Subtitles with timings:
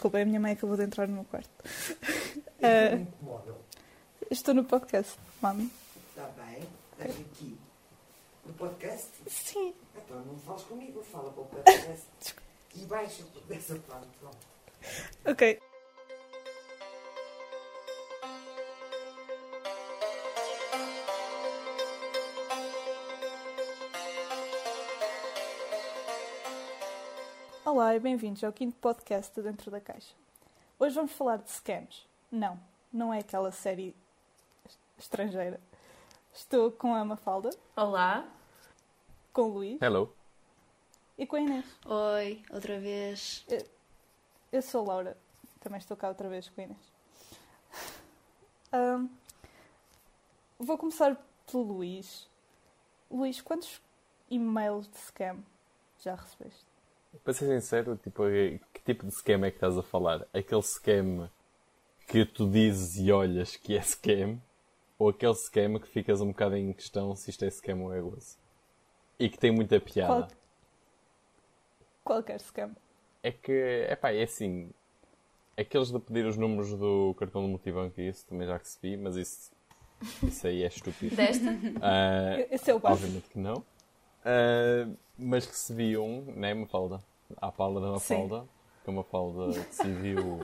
[0.00, 1.50] desculpa, a minha mãe acabou de entrar no meu quarto.
[2.58, 3.06] Uh,
[4.30, 5.70] estou no podcast, mami.
[6.08, 6.66] Está bem?
[6.92, 7.58] Estás aqui.
[8.46, 9.10] No podcast?
[9.28, 9.74] Sim.
[9.94, 12.06] Então não falas comigo, fala para o podcast.
[12.72, 14.06] E baixa dessa parte.
[14.20, 14.38] Pronto.
[15.26, 15.60] Ok.
[27.72, 30.12] Olá e bem-vindos ao quinto podcast de Dentro da Caixa.
[30.76, 32.04] Hoje vamos falar de scams.
[32.28, 32.58] Não,
[32.92, 33.94] não é aquela série
[34.98, 35.60] estrangeira.
[36.34, 38.28] Estou com a Mafalda, Olá.
[39.32, 40.12] com o Luís Hello.
[41.16, 41.64] e com a Inês.
[41.86, 43.46] Oi, outra vez.
[44.50, 45.16] Eu sou a Laura,
[45.60, 46.92] também estou cá outra vez com a Inês.
[48.72, 49.06] Ahm,
[50.58, 52.28] vou começar pelo Luís.
[53.08, 53.80] Luís, quantos
[54.28, 55.38] e-mails de scam
[56.00, 56.69] já recebeste?
[57.24, 58.22] Para ser sincero, tipo,
[58.72, 60.26] que tipo de scam é que estás a falar?
[60.32, 61.28] Aquele scam
[62.06, 64.40] que tu dizes e olhas que é scam?
[64.98, 68.00] Ou aquele scam que ficas um bocado em questão se isto é scam ou é
[68.00, 68.36] gozo?
[69.18, 70.28] E que tem muita piada.
[70.28, 70.28] Qual-
[72.04, 72.74] Qualquer scam.
[73.22, 74.70] É que, é pá, é assim.
[75.56, 79.52] Aqueles de pedir os números do cartão do multibanco, isso também já recebi, mas isso,
[80.22, 81.14] isso aí é estúpido.
[81.14, 81.50] Desta?
[81.82, 83.04] Ah, Esse é o básico.
[83.06, 83.62] Obviamente que não.
[84.24, 84.88] Ah,
[85.20, 87.00] mas recebi um, né, Mafalda?
[87.36, 88.44] À pala da Mafalda.
[88.84, 90.40] Que a Mafalda decidiu,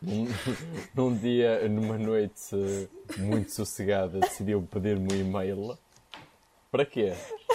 [0.00, 0.26] num,
[0.94, 5.78] num dia, numa noite muito sossegada, decidiu pedir-me um e-mail.
[6.70, 7.12] Para quê?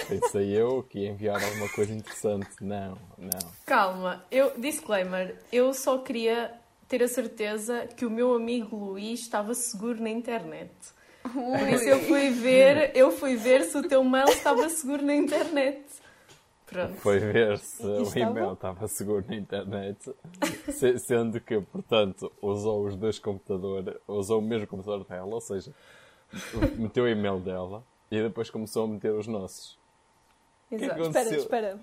[0.08, 2.48] Pensei eu que ia enviar alguma coisa interessante.
[2.60, 3.52] Não, não.
[3.66, 6.54] Calma, eu, disclaimer, eu só queria
[6.88, 10.72] ter a certeza que o meu amigo Luís estava seguro na internet.
[11.22, 15.14] Por isso eu fui ver, eu fui ver se o teu mail estava seguro na
[15.14, 15.82] internet.
[16.68, 16.94] Pronto.
[16.96, 18.30] Foi ver se E o estava?
[18.30, 20.14] e-mail estava seguro na internet,
[20.72, 25.72] se- sendo que, portanto, usou os dois computadores, usou o mesmo computador dela, ou seja,
[26.76, 29.78] meteu o e-mail dela e depois começou a meter os nossos.
[30.70, 30.94] Exato.
[30.94, 31.80] que Espera, espera.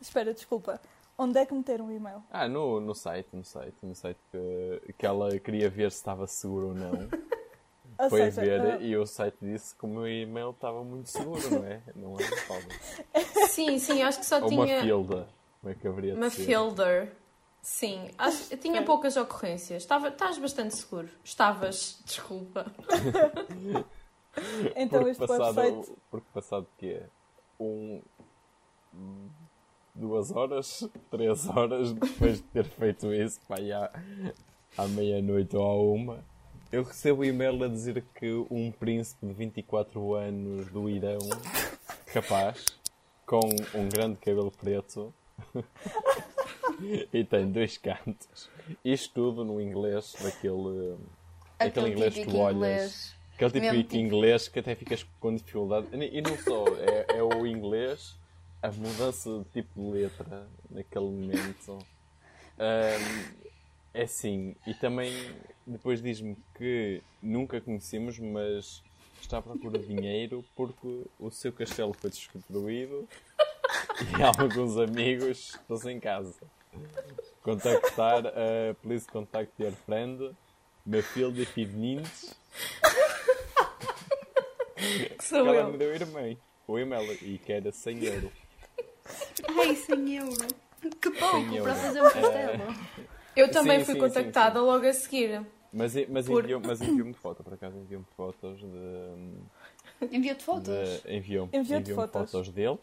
[0.00, 0.80] Espera, desculpa.
[1.18, 2.22] Onde é que meteram o e-mail?
[2.30, 6.26] Ah, no, no site, no site, no site que, que ela queria ver se estava
[6.26, 6.92] seguro ou não.
[7.98, 11.08] Ou Foi seja, ver ah, e o site disse que o meu e-mail estava muito
[11.08, 11.82] seguro, não é?
[11.94, 12.46] Não é?
[12.46, 12.64] Paulo?
[13.48, 15.28] Sim, sim, acho que só Ou uma tinha filda,
[15.60, 16.44] como é que haveria de uma ser?
[16.44, 17.16] filter.
[17.62, 19.82] Sim, acho, eu tinha poucas ocorrências.
[19.82, 21.08] Estava, estás bastante seguro.
[21.24, 22.66] Estavas, desculpa.
[24.76, 25.98] então porque este passado, website.
[26.10, 27.02] Porque passado quê?
[27.58, 28.00] Um...
[29.94, 35.74] Duas horas, três horas depois de ter feito isso, pá, à, à meia-noite ou à
[35.74, 36.24] uma,
[36.72, 41.18] eu recebo um e-mail a dizer que um príncipe de 24 anos do Irão,
[42.12, 42.66] capaz,
[43.24, 43.40] com
[43.74, 45.12] um grande cabelo preto,
[47.12, 48.48] e tem dois cantos,
[48.84, 50.96] isto tudo no inglês daquele...
[51.58, 52.56] Aquele inglês que tu olhas.
[52.56, 53.16] inglês.
[53.34, 55.86] Aquele tipo Mesmo de tipo- inglês que até ficas com dificuldade.
[55.92, 58.14] E não só, é, é o inglês,
[58.62, 61.78] a mudança de tipo de letra naquele momento.
[62.58, 63.34] Ahm,
[63.92, 65.12] é assim, e também
[65.66, 68.82] depois diz-me que nunca conhecemos, mas
[69.20, 73.08] está à procura de dinheiro porque o seu castelo foi destruído
[74.18, 76.34] e alguns amigos estão sem casa.
[77.42, 80.36] Contactar a Please Contact Your Friend,
[80.84, 82.36] Matilda Fidnins
[84.76, 85.72] Que sou que ela eu.
[85.72, 88.32] me deu e-mail, o e-mail e que era 100 euros.
[89.58, 90.38] Ai, 100 euros.
[91.00, 92.74] Que pouco 100 para fazer um castelo.
[93.34, 95.46] Eu também Sim, fui sim, contactada sim, logo a seguir.
[95.76, 100.14] Mas, mas Por- enviou-me mas enviou foto, por acaso enviou-me fotos de.
[100.16, 101.02] Enviou-te fotos.
[101.02, 102.30] de enviou enviou fotos.
[102.30, 102.78] fotos dele.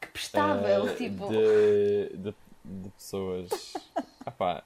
[0.00, 1.28] Que prestável, eh, tipo.
[1.28, 2.34] De, de,
[2.64, 3.48] de pessoas.
[4.28, 4.64] Ah pá,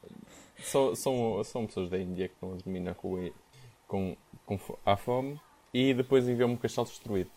[0.59, 3.31] são, são, são pessoas da Índia que estão a dominar com,
[3.87, 4.17] com,
[4.47, 5.39] com fo- à fome.
[5.75, 7.31] E depois enviou-me um castelo destruído.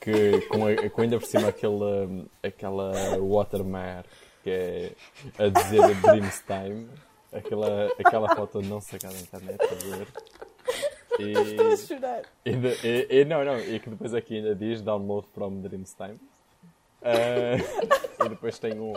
[0.00, 2.08] Que, com, a- com ainda por cima aquela,
[2.42, 4.08] aquela watermark
[4.42, 4.92] que é
[5.38, 6.88] a dizer Dreams Time.
[7.32, 10.08] Aquela, aquela foto não sacada na internet, a ver.
[11.18, 12.22] Estou a E, chorar.
[12.44, 15.94] e, de- e- e- não, não, e que depois aqui ainda diz download from Dreams
[15.94, 16.18] Time.
[17.02, 17.56] Ah,
[18.24, 18.94] e depois tem um,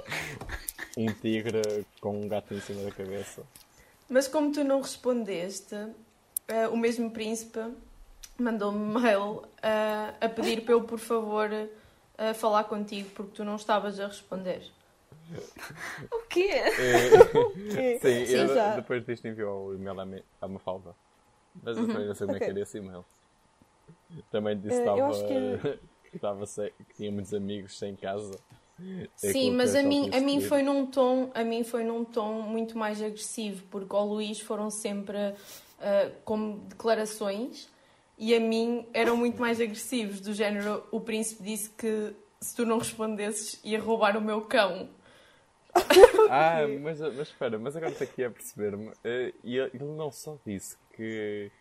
[0.97, 3.43] um tigre com um gato em cima da cabeça.
[4.09, 5.75] Mas como tu não respondeste,
[6.47, 7.59] eh, o mesmo príncipe
[8.39, 13.55] mandou-me mail eh, a pedir para eu, por favor, eh, falar contigo porque tu não
[13.55, 14.61] estavas a responder.
[16.11, 16.49] O quê?
[16.77, 17.99] E- Ok.
[18.01, 18.75] sim, Sim, eu já.
[18.75, 20.93] depois disto enviou o e-mail à, me- à Mafalda.
[21.63, 23.05] Mas eu também não sei como é que era esse e-mail.
[24.31, 25.79] Também disse Eh, que eu estava acho que-
[26.15, 28.39] estava sem- que tinha muitos amigos sem casa
[28.79, 32.03] É Sim, mas que a mim, a mim foi num tom, a mim foi num
[32.03, 35.17] tom muito mais agressivo, porque ao Luís foram sempre
[35.79, 37.69] ah, como declarações
[38.17, 42.65] e a mim eram muito mais agressivos, do género o príncipe disse que se tu
[42.65, 44.89] não respondesses ia roubar o meu cão.
[46.29, 48.91] Ah, mas, mas espera, mas agora estou aqui a perceber-me.
[49.03, 51.51] eh, E ele não só disse que,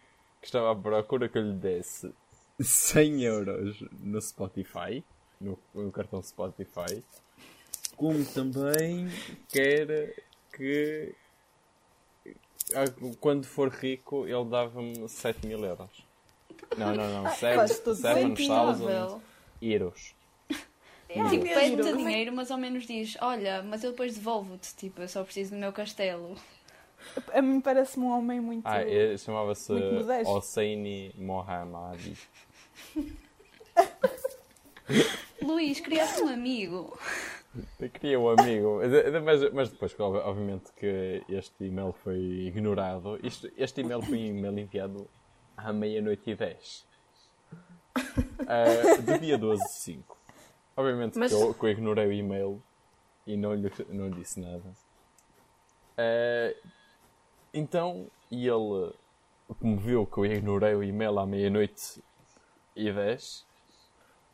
[0.40, 2.12] que estava à procura que eu lhe desse
[2.60, 5.04] 100 euros no Spotify,
[5.40, 7.02] no, no cartão Spotify,
[7.96, 9.08] como também
[9.48, 10.14] quer
[10.52, 11.14] que
[12.74, 12.84] ah,
[13.20, 16.04] quando for rico ele dava-me 7 mil euros.
[16.78, 19.22] Não, não, não, faz todo 7,000 sentido.
[19.60, 20.14] euros.
[21.14, 24.74] É, tipo, pede-te dinheiro, mas ao menos diz: Olha, mas eu depois devolvo-te.
[24.74, 26.36] Tipo, eu só preciso do meu castelo.
[27.32, 28.66] A mim parece-me um homem muito.
[28.66, 29.72] Ah, é- chamava-se.
[30.26, 32.16] Hosseini Mohammadi.
[35.42, 36.98] Luís, criaste um amigo.
[38.00, 38.80] Queria um amigo,
[39.24, 43.18] mas, mas- depois, ob- obviamente, que este e-mail foi ignorado.
[43.22, 45.08] Isto- este e-mail foi um e-mail enviado
[45.56, 46.84] à meia-noite e 10
[48.48, 50.16] Ah, do dia 12 de 5.
[50.76, 52.62] Obviamente Mas- que, eu, que eu ignorei o e-mail
[53.26, 54.62] e não lhe, não lhe disse nada.
[55.96, 56.54] Ah,
[57.52, 58.92] então, e ele,
[59.60, 62.02] como viu que eu ignorei o e-mail à meia-noite
[62.74, 63.46] e 10,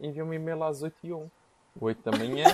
[0.00, 1.30] enviou-me um e-mail às 8 e 1.
[1.80, 2.44] 8 da manhã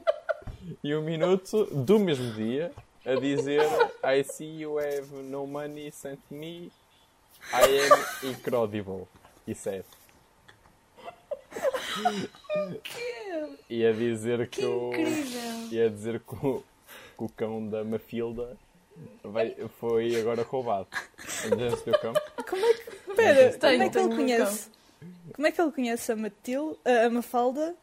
[0.82, 2.72] e um minuto do mesmo dia
[3.04, 3.60] a dizer
[4.02, 6.72] I see you have no money sent me
[7.52, 9.06] I am incredible
[9.46, 9.84] e sério
[13.68, 15.68] e a dizer que, o Incrível.
[15.70, 16.62] e a dizer que o,
[17.16, 18.56] que o cão da Mafilda
[19.22, 20.88] vai, foi agora roubado
[21.46, 22.12] o cão?
[22.48, 22.90] Como é que.
[23.14, 24.70] Tenho, como é que ele conhece?
[25.34, 27.74] Como é que ele conhece a Matilde, a Mafalda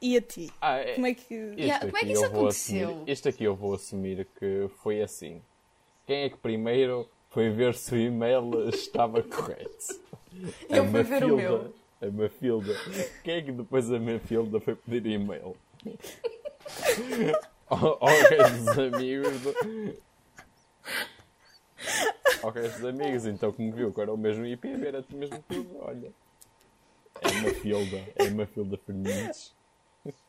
[0.00, 0.50] e a ti?
[0.60, 1.34] Ah, é, Como é que.
[1.34, 2.88] Yeah, como é que isso aconteceu?
[2.90, 5.42] assumir- este aqui eu vou assumir que foi assim.
[6.06, 10.00] Quem é que primeiro foi ver se o e-mail estava correto?
[10.68, 11.74] Eu A fui ver o Mafilda- meu.
[12.02, 12.74] A Mafilda.
[13.24, 15.56] Quem é que depois a Mafilda foi pedir e-mail?
[17.68, 19.40] Ao ao resto dos amigos.
[19.40, 19.96] Do...
[22.42, 25.78] Ao resto dos amigos, então como viu que era o mesmo IP, era mesmo tudo,
[25.80, 26.12] olha.
[27.22, 29.52] É a Mafilda, é a Mafilda Fernandes.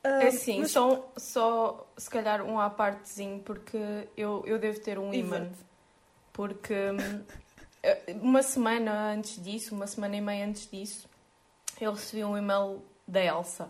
[0.04, 3.78] Ah, É mas- só, só se calhar um à partezinho, porque
[4.16, 5.48] eu, eu devo ter um imã.
[6.34, 7.24] Porque hum,
[7.84, 11.08] eh, uma semana antes disso, uma semana e meia antes disso,
[11.86, 13.70] eu recebi um e-mail da Elsa.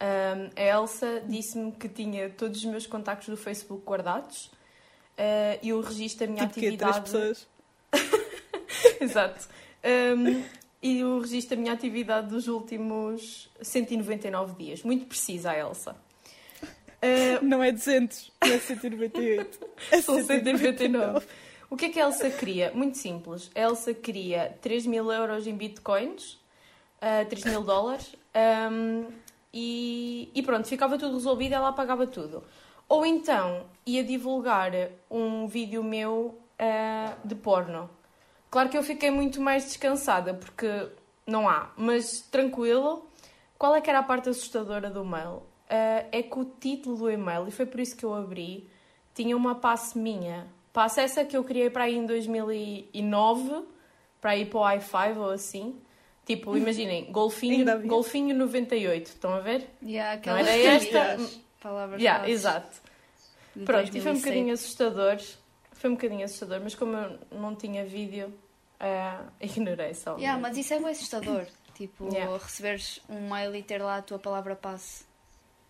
[0.00, 4.50] Hum, a Elsa disse-me que tinha todos os meus contactos do Facebook guardados
[5.16, 7.10] eh, e o registro da minha Tipo que três atividade.
[7.10, 7.48] pessoas.
[9.00, 9.48] Exato.
[10.16, 10.44] Um,
[10.82, 14.82] e o registro da minha atividade dos últimos 199 dias.
[14.82, 15.96] Muito precisa, a Elsa.
[16.62, 19.60] Uh, Não é 200, não é 198.
[19.92, 21.26] É são 199.
[21.68, 22.70] O que é que a Elsa queria?
[22.72, 23.50] Muito simples.
[23.54, 26.38] A Elsa queria 3 mil euros em bitcoins,
[27.02, 28.14] uh, 3 mil dólares,
[28.70, 29.06] um,
[29.52, 32.44] e, e pronto, ficava tudo resolvido, ela pagava tudo.
[32.88, 34.70] Ou então ia divulgar
[35.10, 37.88] um vídeo meu uh, de porno.
[38.50, 40.88] Claro que eu fiquei muito mais descansada, porque
[41.26, 43.06] não há, mas tranquilo.
[43.58, 45.42] Qual é que era a parte assustadora do mail?
[45.68, 48.68] Uh, é que o título do e-mail, e foi por isso que eu abri,
[49.14, 50.46] tinha uma passe minha.
[50.72, 53.64] Passe essa que eu criei para aí em 2009,
[54.20, 55.80] para ir para o i5 ou assim.
[56.26, 59.66] Tipo, imaginem, golfinho, golfinho 98, estão a ver?
[59.82, 61.16] Yeah, aquelas Não era esta?
[61.62, 62.82] palavras- Yeah, exato.
[63.54, 64.20] de Pronto, e foi um 2007.
[64.24, 65.16] bocadinho assustador.
[65.72, 68.34] Foi um bocadinho assustador, mas como eu não tinha vídeo,
[68.80, 70.16] eh, ignorei só.
[70.18, 71.46] Yeah, mas isso é bem assustador.
[71.74, 72.36] Tipo, Yeah.
[72.38, 75.04] receberes um mail e ter lá a tua palavra passe.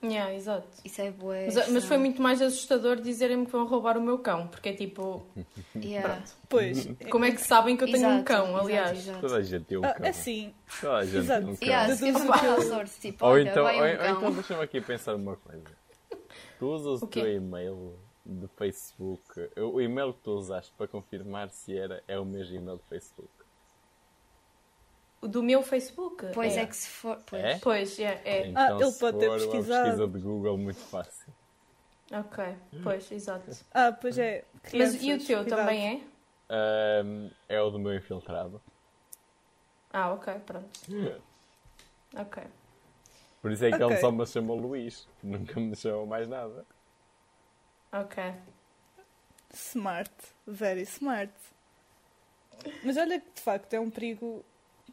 [0.03, 0.69] Yeah, exato.
[0.85, 1.47] Isso é bué.
[1.47, 4.73] Mas, mas foi muito mais assustador dizerem-me que vão roubar o meu cão, porque é
[4.75, 5.27] tipo,
[5.75, 6.09] Yeah.
[6.17, 6.33] pronto.
[6.49, 6.89] Pois.
[7.11, 8.99] Como é que sabem que eu tenho um Exato, cão, exato, aliás?
[8.99, 9.21] exato.
[9.21, 10.07] Toda a gente tem um Ah, cão.
[10.07, 10.55] é assim.
[10.81, 11.41] Toda a gente Exato.
[11.41, 11.69] tem um cão.
[11.69, 11.97] Yeah,
[12.87, 14.33] se tipo, Ou então, um ou então cão.
[14.35, 15.65] deixa-me aqui pensar uma coisa.
[16.59, 19.49] Tu usas O teu e-mail do Facebook.
[19.57, 23.29] O e-mail que tu usaste para confirmar se era é o mesmo e-mail do Facebook.
[25.27, 26.25] O do meu Facebook?
[26.33, 26.65] Pois é.
[26.65, 27.21] que se for.
[27.27, 27.45] Pois.
[27.45, 27.59] É?
[27.59, 28.47] Pois, é, é.
[28.47, 29.83] Então, Ah, ele se pode ter pesquisado.
[29.83, 31.35] pesquisa de Google muito fácil.
[32.13, 32.45] Ok,
[32.85, 33.51] pois, exato.
[33.75, 34.45] Ah, pois é.
[34.73, 35.59] Mas e o teu cuidado.
[35.59, 36.01] também é?
[36.49, 38.63] Ahm, é o do meu infiltrado.
[39.93, 40.69] Ah, ok, pronto.
[42.17, 42.45] Ok.
[43.43, 43.87] Por isso é que Ok.
[43.89, 45.09] ele só me chamou Luís.
[45.21, 46.65] Nunca me chamou mais nada.
[47.93, 48.23] Ok.
[49.53, 50.13] Smart.
[50.47, 51.33] Very smart.
[52.85, 54.45] Mas olha que de facto é um perigo.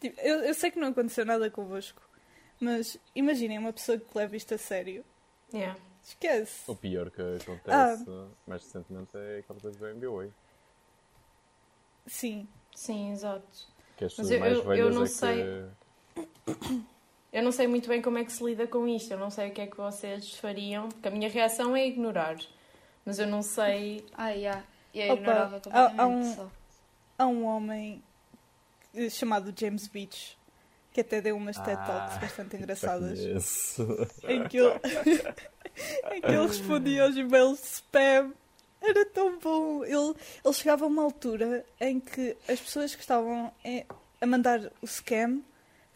[0.04, 2.02] Tipo, eu, eu sei que não aconteceu nada convosco,
[2.60, 5.04] mas imaginem uma pessoa que leva isto a sério
[5.54, 5.80] Yeah.
[6.04, 6.70] Esquece.
[6.70, 8.06] O pior que acontece
[8.48, 10.30] mais recentemente é aquela coisa do MBA.
[12.08, 12.48] Sim.
[12.76, 13.48] Sim, exato.
[13.96, 15.44] Que as Mas eu- mais eu- eu não é sei.
[16.16, 16.84] que.
[17.32, 19.12] Eu não sei muito bem como é que se lida com isto.
[19.12, 20.90] Eu não sei o que é que vocês fariam.
[20.90, 22.36] Porque a minha reação é ignorar.
[23.06, 24.06] Mas eu não sei.
[24.14, 24.64] Ah, yeah.
[24.94, 26.52] Eu Opa, ignorava há- completamente há um- só.
[27.18, 28.04] Há um homem
[29.10, 30.38] chamado James Beach
[30.92, 33.20] que até deu umas TED Talks Ah, bastante engraçadas.
[34.28, 34.70] em que ele,
[36.16, 38.32] em que ele respondia aos e-mails spam.
[38.80, 39.84] Era tão bom.
[39.84, 40.14] Ele,
[40.46, 43.52] ele chegava a uma altura em que as pessoas que estavam
[44.22, 45.42] a mandar o scam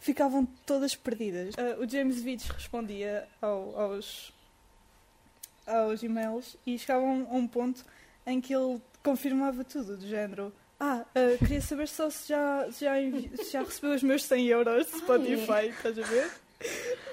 [0.00, 1.54] ficavam todas perdidas.
[1.56, 4.32] Ah, o James Beach respondia ao- aos,
[5.66, 7.84] aos e-mails e chegavam a um ponto
[8.26, 10.52] em que ele confirmava tudo, do género.
[10.80, 12.94] Ah, ah, queria saber só se já, se já,
[13.42, 16.30] se já recebeu os meus 100 euros de Spotify, estás a ver?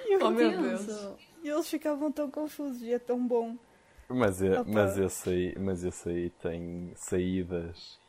[0.08, 0.62] Eu Oh meu.
[0.62, 1.18] Deus.
[1.44, 3.56] e eles ficavam tão confusos e é tão bom.
[4.08, 4.70] Mas, é, Opa.
[4.72, 8.00] mas, esse aí, mas esse aí tem saídas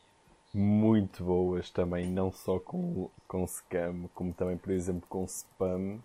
[0.53, 6.01] muito boas também, não só com, com scam, como também, por exemplo, com spam.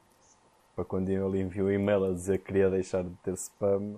[0.76, 3.96] Para quando ele enviou um e-mail a dizer que queria deixar de ter spam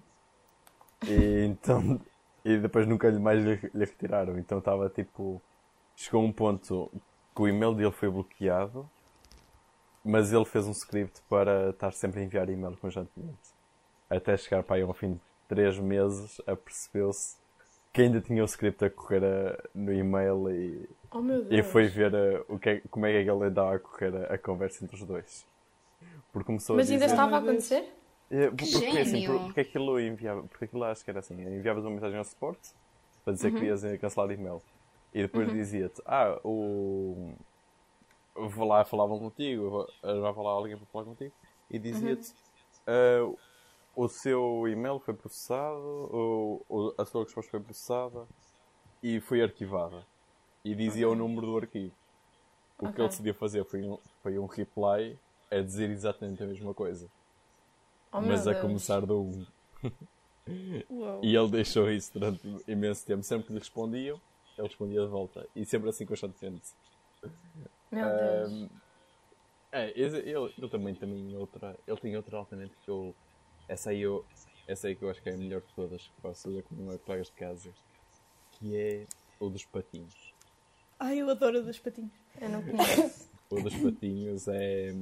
[1.07, 2.01] e então
[2.45, 4.37] e depois nunca mais lhe, lhe retiraram.
[4.37, 5.41] Então estava tipo.
[5.95, 6.91] Chegou a um ponto
[7.35, 8.89] que o e-mail dele foi bloqueado,
[10.03, 13.53] mas ele fez um script para estar sempre a enviar e-mail constantemente.
[14.09, 17.37] Até chegar para aí ao fim de 3 meses, apercebeu-se
[17.93, 21.87] que ainda tinha o script a correr a- no e-mail e, Oh meu e foi
[21.87, 24.83] ver a- o que é- como é que ele andava a correr a, a conversa
[24.83, 25.45] entre os dois.
[26.31, 27.13] Porque começou Mas a ainda dizer...
[27.15, 27.87] estava a acontecer?
[28.33, 29.23] É, porque, assim, gênio!
[29.23, 32.69] por- porque aquilo enviava, porque aquilo acho que era assim, enviavas uma mensagem ao suporte
[33.23, 34.63] para dizer que querias eh, cancelar o e-mail.
[35.13, 37.35] E depois dizia-te, ah, o
[38.35, 41.33] vou lá falavam contigo, vai falar alguém para falar contigo.
[41.69, 42.33] E dizia-te
[42.87, 43.21] "Ah,
[43.95, 45.79] o seu e-mail foi processado,
[46.11, 48.27] ou, ou a sua resposta foi processada
[49.03, 50.05] e foi arquivada.
[50.65, 51.95] E dizia o número do arquivo.
[52.79, 52.99] O que Ok.
[53.01, 55.19] ele decidiu fazer foi um, foi um reply
[55.51, 57.09] a dizer exatamente a mesma coisa
[58.13, 58.61] Oh mas a Deus.
[58.61, 59.45] começar do 1.
[60.89, 61.21] Uau.
[61.23, 63.23] E ele deixou isso durante imenso tempo.
[63.23, 64.19] Sempre que lhe respondiam,
[64.57, 65.47] ele respondia de volta.
[65.55, 66.69] E sempre assim constantemente.
[67.91, 68.51] Meu Deus.
[68.51, 68.69] Ahm,
[69.71, 71.75] é, esse- ele, ele também tem outra.
[71.87, 73.15] Ele tem outra altamente que eu.
[73.67, 74.25] Essa aí, eu,
[74.67, 76.75] essa aí que eu acho que é a melhor de todas que posso fazer com
[76.75, 77.69] meus colegas de casa.
[78.51, 79.05] Que é
[79.39, 80.33] o dos patinhos.
[80.99, 82.11] Ai, eu adoro o dos patinhos.
[82.39, 83.29] Eu não conheço.
[83.49, 84.93] O dos patinhos é.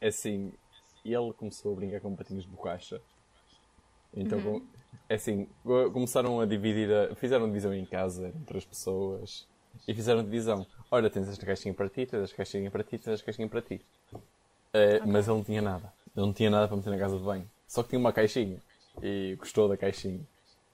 [0.00, 0.52] É assim.
[1.04, 3.00] Ele começou a brincar com patinhos de borracha.
[4.12, 4.62] Então, com-
[5.08, 9.46] é assim, co- começaram a dividir, a, fizeram divisão em casa entre as pessoas
[9.86, 10.66] e fizeram divisão.
[10.90, 13.60] Olha, tens esta caixinha para ti, tens esta caixinha para ti, tens esta caixinha para
[13.62, 13.80] ti.
[14.72, 15.92] Eh, Mas ele não tinha nada.
[16.16, 17.48] Ele não tinha nada para meter na casa de banho.
[17.66, 18.60] Só que tinha uma caixinha
[19.02, 20.20] e gostou da caixinha.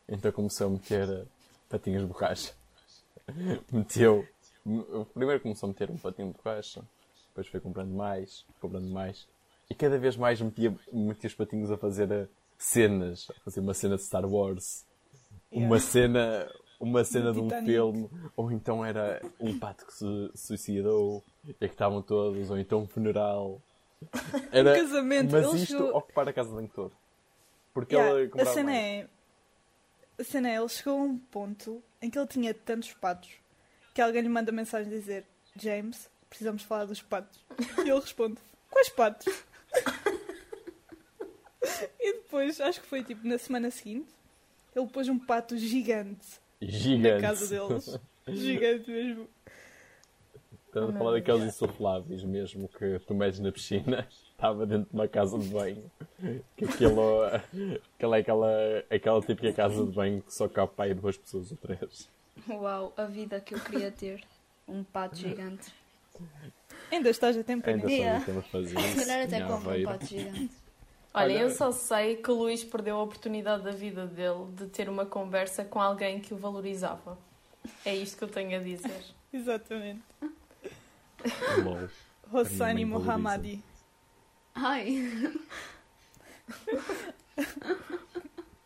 [0.09, 1.25] Então começou a meter eh,
[1.69, 2.53] patinhos de borracha.
[3.73, 4.27] Meteu.
[5.15, 6.83] Primeiro começou a meter um patinho de borracha,
[7.29, 9.27] depois foi comprando mais, comprando mais.
[9.71, 12.27] E cada vez mais metia, metia os patinhos a fazer eh,
[12.59, 14.85] cenas, a fazer uma cena de Star Wars,
[15.51, 15.81] uma Yeah.
[15.81, 17.67] cena, uma cena de um Titanic.
[17.73, 22.81] filme, ou então era um pato que se suicidou e que estavam todos, ou então
[22.83, 23.61] um funeral.
[24.51, 26.93] Era, Um casamento, mas ele isto chegou- ocupar a casa de banho todo.
[27.73, 28.85] Porque Yeah, ele a cena mais.
[28.85, 29.09] é.
[30.19, 33.31] A cena é, ele chegou a um ponto em que ele tinha tantos patos
[33.95, 35.25] que alguém lhe manda mensagem dizer
[35.57, 37.39] James, precisamos falar dos patos.
[37.79, 38.37] E ele responde,
[38.71, 39.27] quais patos?
[41.99, 44.09] E depois, acho que foi tipo na semana seguinte,
[44.75, 46.27] ele pôs um pato gigante
[46.61, 47.15] Gigante.
[47.15, 47.99] na casa deles.
[48.29, 49.29] Gigante mesmo.
[50.67, 54.07] Estamos Oh, a falar meu daqueles insufláveis mesmo que tu metes na piscina.
[54.31, 55.91] Estava dentro de uma casa de banho.
[56.57, 57.23] Que aquilo,
[57.97, 61.51] aquela é aquela, aquela típica casa de banho que só cabe para aí duas pessoas
[61.51, 62.09] ou três.
[62.49, 64.23] Uau, a vida que eu queria ter.
[64.69, 65.73] Um pato gigante.
[66.93, 68.23] Ainda estás a tempo, Ainda né?
[68.25, 70.51] Temos fazer Se calhar até como um pato gigante.
[71.13, 74.67] Olha, Olha- eu só sei que o Luís perdeu a oportunidade da vida dele de
[74.67, 77.19] ter uma conversa com alguém que o valorizava.
[77.85, 79.05] É isto que eu tenho a dizer.
[79.33, 80.03] Exatamente.
[82.29, 82.55] Valoriza.
[82.85, 83.63] Mohammadi.
[84.55, 85.11] Ai,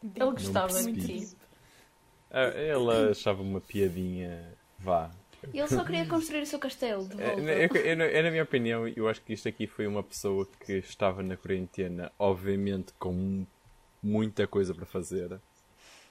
[0.03, 1.37] Ele gostava de ti.
[2.31, 4.53] Ah, Ele achava uma piadinha.
[4.79, 5.11] Vá.
[5.53, 7.41] Ele só queria construir o seu castelo de É, volta.
[7.43, 10.75] eu- eu- eu- na minha opinião, eu acho que isto aqui foi uma pessoa que
[10.79, 13.45] estava na quarentena, obviamente com
[14.03, 15.41] muita coisa para fazer,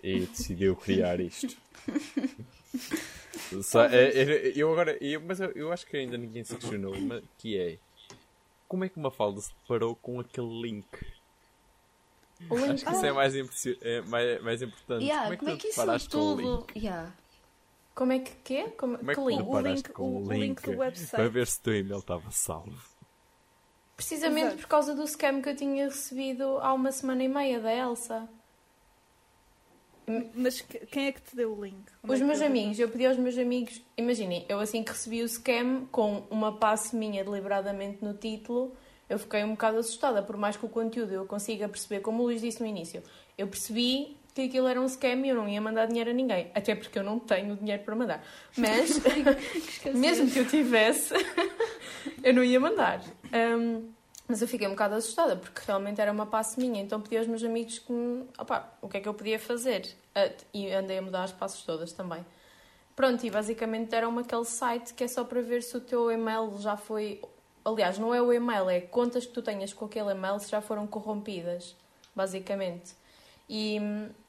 [0.03, 1.55] e decidiu criar isto.
[3.63, 6.97] Só- é- é- eu agora, eu- mas eu, eu acho que ainda ninguém se questionou,
[6.99, 7.77] mas, que é
[8.67, 10.87] como é que uma falda se deparou com aquele link?
[12.49, 12.69] O link.
[12.71, 15.05] Acho que isso é mais, impressi- é mais, mais importante.
[15.05, 16.67] Yeah, como é que, como é tu que isso tudo.
[16.75, 17.13] Yeah.
[17.95, 18.63] Como é que quê?
[18.77, 19.41] Como, Como é que que link?
[19.47, 21.11] O link- com o- link link do website.
[21.11, 22.81] para ver se o teu e-mail estava salvo?
[23.95, 24.61] Precisamente Exato.
[24.61, 28.27] por causa do scam que eu tinha recebido há uma semana e meia da Elsa.
[30.35, 31.77] Mas que- quem é que te deu o link?
[32.03, 34.91] Onde Os é meus eu- amigos, eu pedi aos meus amigos, imaginem, eu assim que
[34.91, 38.75] recebi o scam com uma passe minha deliberadamente no título,
[39.07, 42.25] eu fiquei um bocado assustada, por mais que o conteúdo eu consiga perceber, como o
[42.25, 43.01] Luís disse no início,
[43.37, 46.51] eu percebi que aquilo era um scam e eu não ia mandar dinheiro a ninguém,
[46.55, 48.23] até porque eu não tenho dinheiro para mandar.
[48.57, 48.99] Mas,
[49.93, 51.13] mesmo que eu tivesse,
[52.23, 53.01] eu não ia mandar.
[53.31, 53.91] Hum,
[54.27, 57.27] mas eu fiquei um bocado assustada, porque realmente era uma passe minha, então pedi aos
[57.27, 59.87] meus amigos que me, opá, o que é que eu podia fazer.
[60.15, 62.25] Ah, e andei a mudar as passes todas também.
[62.95, 66.55] Pronto, e basicamente deram-me aquele site que é só para ver se o teu e-mail
[66.57, 67.21] já foi.
[67.65, 70.61] Aliás, não é o e-mail, é contas que tu tenhas com aquele e-mail se já
[70.61, 71.75] foram corrompidas,
[72.15, 72.93] basicamente.
[73.49, 73.79] E,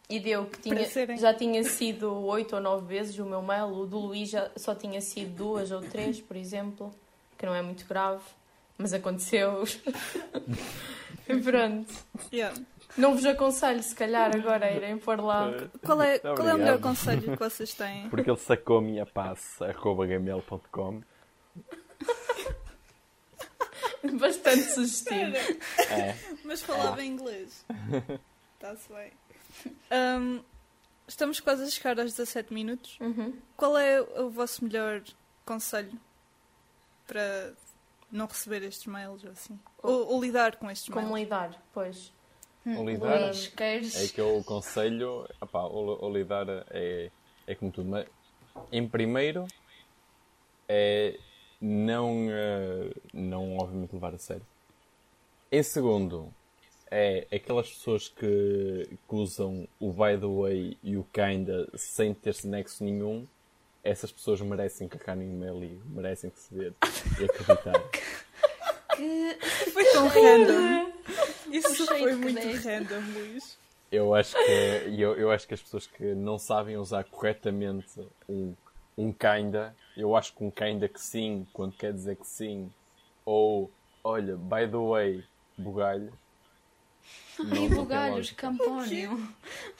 [0.09, 3.87] e deu que tinha, já tinha sido oito ou nove vezes o meu mail, o
[3.87, 6.95] do Luís já só tinha sido duas ou três, por exemplo,
[7.39, 8.23] que não é muito grave,
[8.77, 9.65] mas aconteceu.
[11.29, 11.93] e pronto.
[12.33, 12.55] Yeah.
[12.97, 15.51] Não vos aconselho, se calhar, agora irem pôr lá.
[15.85, 18.09] Qual é, Muito qual é o melhor conselho que vocês têm?
[18.09, 21.03] Porque ele sacou a minha passe, arroba gmail.com.
[24.21, 25.37] Bastante sugestivo.
[25.91, 26.15] É.
[26.45, 27.65] Mas falava em inglês.
[28.55, 29.11] Está-se bem.
[29.91, 30.41] Ahm,
[31.07, 32.99] estamos quase a chegar aos 17 minutos.
[33.01, 33.35] Uhum.
[33.57, 35.03] Qual é o vosso melhor
[35.45, 35.99] conselho
[37.07, 37.55] para
[38.11, 39.59] não receber estes mails ou assim?
[39.83, 41.21] Ou, ou lidar com estes Como mails?
[41.21, 42.13] lidar, pois.
[42.67, 43.95] O lidar Luís, queres?
[43.95, 47.11] é que eu aconselho, opá, o, o lidar é,
[47.47, 48.07] é como tudo, mas
[48.73, 49.47] em primeiro
[50.69, 51.19] é
[51.61, 54.47] não, eh, não obviamente levar a sério.
[55.53, 56.33] Em segundo,
[56.97, 62.47] é aquelas pessoas que, que usam o by the way e o kinda sem ter-se
[62.47, 63.27] nexo nenhum,
[63.83, 66.73] essas pessoas merecem carregar no e-mail e merecem receber
[67.21, 67.83] e acreditar.
[68.95, 69.37] Que...
[69.73, 70.93] Foi tão random.
[71.51, 72.69] Isso Achei foi muito deste.
[72.69, 73.59] random, Luís.
[73.91, 74.53] Eu acho que
[74.97, 78.55] eu, eu acho que as pessoas que não sabem usar corretamente um,
[78.97, 82.73] um kinda, eu acho que um kinda que sim, quando quer dizer que sim,
[83.25, 83.69] ou
[84.05, 85.25] olha, by the way,
[85.59, 86.13] bugalho.
[87.43, 89.29] E bugalhos, campónio.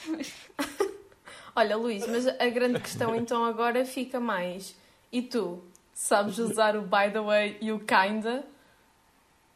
[1.57, 4.77] Olha, Luís, mas a grande questão então agora fica mais.
[5.13, 5.63] E tu?
[5.93, 8.45] Sabes usar o by the way e o kinda?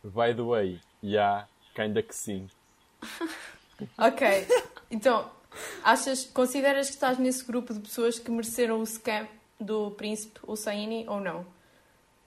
[0.05, 2.49] By the way, já, kinda que sim.
[3.97, 4.27] Ok.
[4.91, 5.31] Então,
[5.85, 9.29] achas, consideras que estás nesse grupo de pessoas que mereceram o scam
[9.61, 11.47] do príncipe Husseini ou não?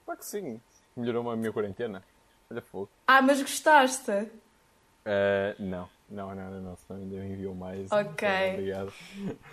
[0.06, 0.62] Claro que sim.
[0.96, 2.04] Melhorou a minha quarentena.
[2.50, 2.90] Olha fogo.
[3.08, 4.30] Ah, mas gostaste?
[5.06, 7.92] Eh, não, não, não, não, não, senão ainda enviou mais.
[7.92, 8.28] Ok.
[8.28, 8.94] Então, Obrigado.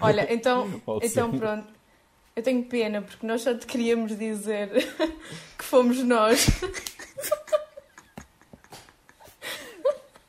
[0.01, 1.79] Olha, então, então pronto.
[2.37, 4.71] Eu tenho pena porque nós só te queríamos dizer
[5.59, 6.47] que fomos nós.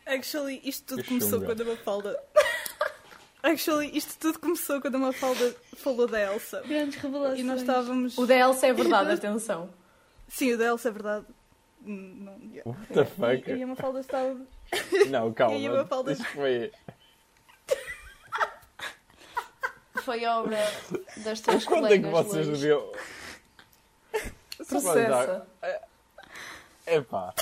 [0.05, 1.45] Actually, isto tudo Que começou chunga.
[1.45, 2.23] quando a Mafalda.
[3.43, 6.61] Actually, isto tudo começou quando a Mafalda falou da Elsa.
[6.67, 7.39] Grandes revelações.
[7.39, 8.17] E nós estávamos.
[8.17, 9.69] O da Elsa é verdade, atenção.
[10.27, 11.25] Sim, o da Elsa é verdade.
[11.85, 12.69] Hum, Não, yeah.
[12.69, 13.51] What the fuck?
[13.51, 14.35] E, e a Mafalda estava.
[15.09, 15.55] Não, calma.
[15.55, 16.71] E aí a Mafalda- Isto foi.
[20.03, 20.57] Foi obra
[21.17, 22.91] das tuas Quando é que colegas, vocês deviam.
[24.67, 25.47] Processa.
[26.87, 27.33] Epá.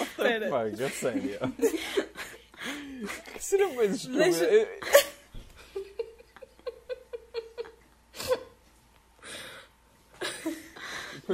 [0.00, 0.48] Espera.
[0.48, 1.38] Fuck, a sério.
[3.34, 4.18] Que será mais estúpido?
[4.22, 4.68] Deixa- Eu-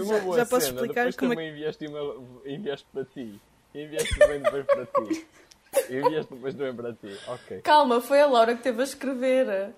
[0.05, 0.75] Foi uma Já- boa já posso cena.
[0.81, 3.41] explicar Depois como é também enviaste, e-mail- enviaste para ti.
[3.75, 5.27] Enviaste também depois para ti.
[5.91, 7.19] Enviaste depois também para ti.
[7.29, 7.61] Ok.
[7.63, 9.73] Calma, foi a Laura que teve a escrever.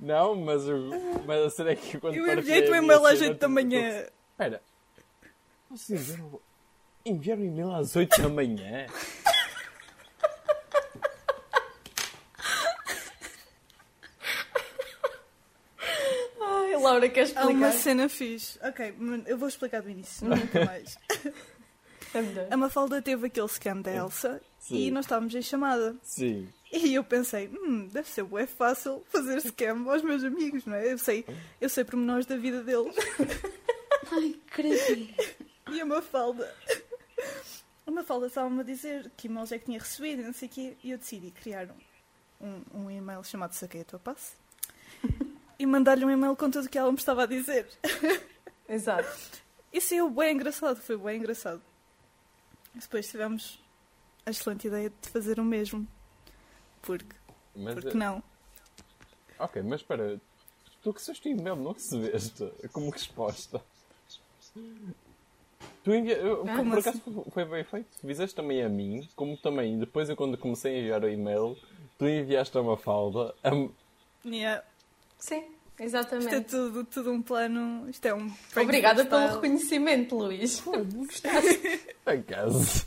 [0.00, 0.90] Não, mas, o,
[1.24, 4.06] mas a cena é que quando Eu enviei-te a e-mail às cena, 8 da manhã.
[4.32, 4.62] Espera.
[5.70, 6.40] Vocês enviaram,
[7.06, 8.86] enviaram um e-mail às 8 da manhã?
[16.40, 17.72] Ai, Laura, queres Há uma explicar?
[17.72, 18.58] cena fixe.
[18.62, 18.94] Ok,
[19.26, 20.96] eu vou explicar do início, nunca mais.
[22.14, 22.46] É melhor.
[22.50, 24.76] A Mafalda teve aquele scam da Elsa Sim.
[24.76, 25.96] e nós estávamos em chamada.
[26.02, 26.48] Sim.
[26.72, 30.92] E eu pensei, hum, deve ser bué fácil fazer scam aos meus amigos, não é?
[30.92, 31.24] Eu sei,
[31.60, 32.94] eu sei pormenores da vida deles.
[34.12, 35.14] Ai, creepy.
[35.72, 36.52] E a Mafalda.
[37.86, 40.50] A Mafalda estava-me a dizer que e-mails é que tinha recebido e não sei o
[40.50, 40.76] quê.
[40.84, 41.68] E eu decidi criar
[42.40, 44.32] um, um, um e-mail chamado Saquei a tua passe.
[45.58, 47.68] E mandar-lhe um e-mail com tudo o que ela me estava a dizer.
[48.68, 49.42] Exato.
[49.72, 51.62] E saiu bem engraçado, foi bem engraçado.
[52.74, 53.60] Depois tivemos
[54.26, 55.86] a excelente ideia de fazer o mesmo.
[56.82, 57.16] Porque,
[57.54, 58.22] Mas, porque não?
[59.38, 60.20] Ok, mas espera.
[60.82, 62.52] Tu recebeste um e-mail, não recebeste?
[62.72, 63.60] Como resposta.
[65.82, 66.18] Tu envia...
[66.48, 67.00] Ah, por acaso
[67.32, 67.98] foi bem feito.
[68.00, 71.56] Fizeste também a mim, como também depois eu quando comecei a enviar o e-mail,
[71.98, 73.34] tu enviaste a uma falda.
[73.42, 73.50] A...
[74.26, 74.64] Yeah.
[75.24, 76.40] Sim, Isto é exatamente.
[76.50, 77.88] tudo, tudo um plano.
[77.88, 78.30] Isto é um.
[78.60, 79.34] Obrigada pelo style.
[79.36, 80.62] reconhecimento, Luís.
[82.04, 82.86] Acaso.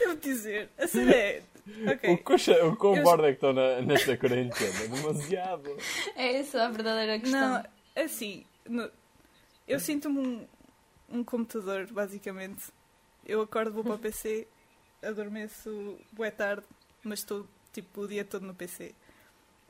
[0.00, 0.68] Devo dizer.
[0.78, 1.42] A cena é.
[1.66, 2.16] O, Ok.
[2.18, 4.88] coxa, o quão Eu- borda é que estão na, nesta quarentena?
[4.88, 5.76] Demasiado.
[6.16, 7.40] É essa a verdadeira questão.
[7.40, 7.64] Não,
[8.04, 8.44] assim.
[8.68, 8.90] no-
[9.66, 10.46] eu sinto-me um,
[11.08, 12.64] um computador, basicamente.
[13.24, 14.46] Eu acordo, vou para o PC,
[15.02, 16.66] adormeço boa tarde,
[17.02, 18.92] mas estou tipo o dia todo no PC.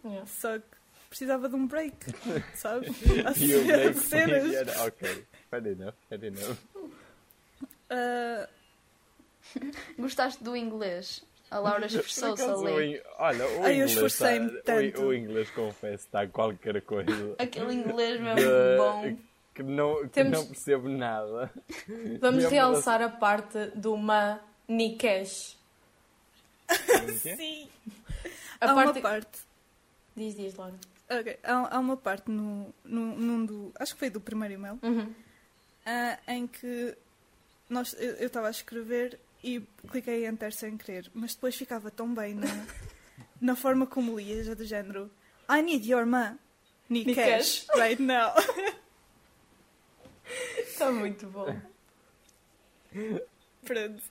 [0.04, 0.26] Yeah.
[0.26, 0.64] Só que
[1.08, 1.96] precisava de um break,
[2.54, 2.86] sabe?
[3.38, 4.44] E o break cenas.
[4.44, 6.56] enviar- Ok, fair enough, fair enough.
[7.90, 8.48] Ah,
[9.98, 11.24] Gostaste do inglês?
[11.50, 12.96] A Laura esforçou-se o ali.
[12.96, 15.02] in- Olha, o Ai, eu inglês, o in- tanto.
[15.04, 17.36] o inglês, confesso, está qualquer coisa.
[17.38, 19.16] Aquele inglês mesmo de- bom.
[19.54, 21.48] Que não, que Temos- não percebo nada.
[22.20, 25.56] Vamos realçar a parte do Manikesh.
[27.36, 27.68] sim.
[28.60, 28.98] A Há parte...
[28.98, 29.38] uma parte.
[30.16, 30.74] Diz, diz, Laura.
[31.10, 33.72] ok, há, há uma parte no, no, num do.
[33.78, 34.78] Acho que foi do primeiro e-mail.
[34.82, 35.12] Uhum.
[35.84, 36.96] ah, em que
[37.68, 42.14] nós, eu estava a escrever e cliquei em enter sem querer, mas depois ficava tão
[42.14, 42.46] bem na,
[43.40, 45.10] na forma como lias, é do género
[45.48, 46.38] I need your man.
[46.88, 48.32] Need Need cash right now.
[50.58, 51.46] Está muito bom.
[53.64, 54.02] Pronto.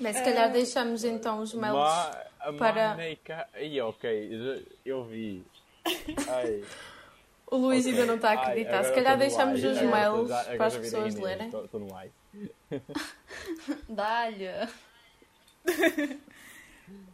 [0.00, 1.74] Bem, se calhar deixamos então os mails.
[1.76, 3.48] Ma, a para- Maneca.
[3.52, 5.44] Aí, ok, eu vi.
[6.28, 6.62] Ai,
[7.50, 7.92] O Luís ok.
[7.92, 8.70] ainda não está a Ai, acreditar.
[8.78, 11.46] agora se calhar deixamos ai, os mails agora para as pessoas lerem.
[11.48, 12.10] Estou no ai.
[13.88, 14.46] Dá-lhe.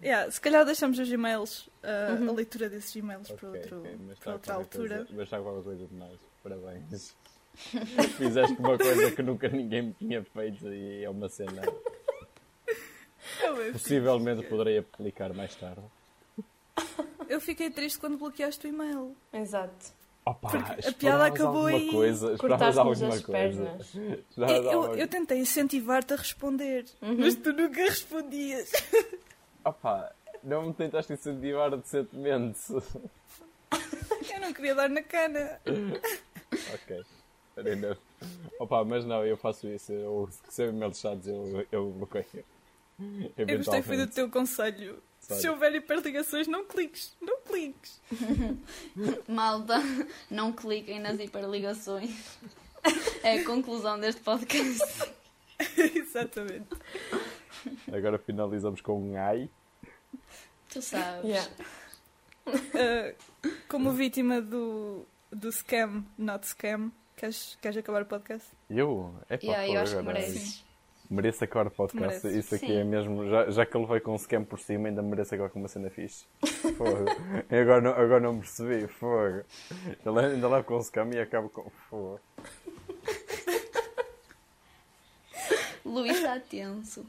[0.02, 2.30] Yeah, se calhar deixamos os e-mails, ah, Uhum.
[2.30, 4.96] a leitura desses e-mails para, Ok, outro, ok, mas para está outra altura.
[4.96, 6.18] Coisa, mas está qualquer coisa demais.
[6.42, 7.16] Parabéns.
[8.16, 11.62] Fizeste uma coisa que nunca ninguém me tinha feito e é uma cena.
[13.42, 15.80] Eu, Possivelmente poderei aplicar mais tarde.
[17.28, 19.16] eu fiquei triste quando bloqueaste o e-mail.
[19.32, 19.96] Exato.
[20.24, 21.90] Opa, Porque a piada acabou aí.
[21.90, 23.64] Coisa, esperavas Cortaste-nos alguma as coisa.
[23.64, 23.94] pernas.
[24.30, 27.16] Esperavas Eu, eu, eu tentei incentivar-te a responder, Uhum.
[27.18, 28.70] mas tu nunca respondias.
[29.64, 30.12] Opa,
[30.44, 32.60] não me tentaste incentivar decentemente.
[32.70, 35.58] Eu não queria dar na cana.
[36.74, 37.04] ok.
[38.60, 39.92] Opa, mas não, eu faço isso.
[39.92, 42.44] Eu recebo e-mails chatos, eu, eu bloqueio.
[43.36, 45.02] Eu gostei foi do teu conselho.
[45.20, 45.42] Sério.
[45.42, 47.14] Se houver hiperligações, não cliques.
[47.20, 48.00] Não cliques.
[49.28, 49.76] Malta,
[50.30, 52.38] não cliquem nas hiperligações.
[53.22, 55.12] É a conclusão deste podcast.
[55.76, 56.68] Exatamente.
[57.92, 59.50] Agora finalizamos com um ai.
[60.70, 61.24] Tu sabes.
[61.24, 61.50] Yeah.
[62.46, 63.12] Ah,
[63.68, 68.46] como vítima do, do scam, not scam, queres, queres acabar o podcast?
[68.70, 69.14] Eu?
[69.28, 70.64] É pá, Yeah, eu acho que agora- mereces.
[71.10, 71.96] Mereço o podcast.
[71.96, 72.34] Mereces.
[72.34, 72.76] Isso aqui Sim.
[72.76, 73.28] é mesmo.
[73.30, 75.68] Já, já que ele veio com um scam por cima, ainda mereço agora com uma
[75.68, 76.26] cena fixe.
[76.76, 77.06] Fogo.
[77.50, 78.86] Agora, não, agora não percebi.
[78.86, 79.42] Fogo.
[80.04, 81.70] Ele ainda leva com um scam e acaba com.
[81.88, 82.20] Fogo.
[85.84, 87.06] Luís está tenso.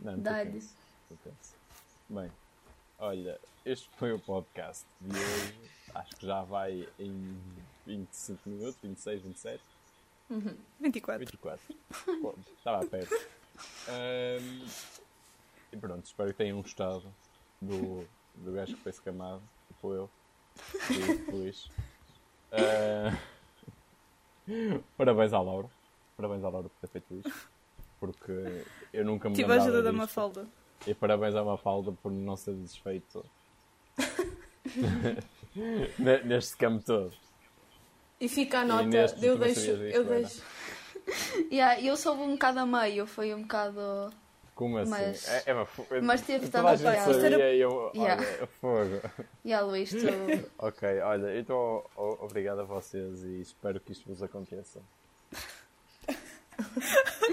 [0.00, 0.62] Não, Dá-lhe.
[2.10, 2.30] Bem,
[2.98, 5.54] olha, este foi o podcast de hoje.
[5.94, 7.38] Acho que já vai em
[7.86, 9.62] 25 minutos, 26, 27,
[10.80, 11.18] 24.
[11.20, 11.60] 24.
[12.20, 13.14] Pô, Estava perto.
[13.88, 14.66] Ahm,
[15.72, 17.04] e pronto, espero que tenham gostado
[17.60, 20.10] do, do gajo que foi escamado, tipo eu,
[20.90, 21.70] e Luís.
[22.52, 23.16] Ah,
[24.96, 25.68] parabéns à Laura.
[26.16, 27.48] Parabéns à Laura por ter feito isto.
[28.00, 29.92] Porque eu nunca me Tive a ajuda da.
[29.92, 30.46] Mafalda.
[30.86, 33.24] E parabéns à Mafalda por não ser desfeito
[35.98, 37.12] Ne- neste campo todo.
[38.20, 38.84] E fica a nota,
[39.22, 40.42] eu deixo, eu deixo.
[41.50, 44.12] Yeah, eu soube um bocado a meio, foi um bocado.
[44.54, 44.90] Como assim?
[44.90, 47.14] Mas- É, é, mas fo- mas teve tanta piada.
[47.14, 47.90] sabia e eu.
[47.96, 48.22] Yeah.
[48.22, 49.00] Olha, fogo.
[49.42, 49.96] Yeah, Luís, tu.
[50.58, 54.80] Ok, olha, então obrigado a vocês e espero que isto vos aconteça.
[56.08, 56.18] Ok.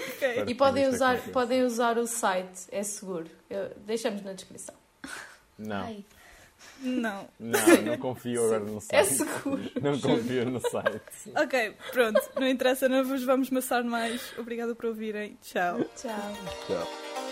[0.08, 1.32] Espero E podem usar, aconteça.
[1.32, 3.30] podem usar o site, é seguro.
[3.50, 4.76] Eu- deixamos na descrição.
[5.58, 6.06] Não, Ai,
[6.82, 7.28] Não.
[7.40, 9.14] não, não confio agora no É site.
[9.14, 9.62] seguro.
[9.82, 11.02] Não confio no site.
[11.36, 12.22] Ok, pronto.
[12.40, 14.22] Não interessa, não vos vamos maçar mais.
[14.38, 15.38] Obrigada por ouvirem.
[15.42, 15.80] Tchau.
[15.96, 16.34] Tchau.
[16.68, 17.25] Tchau.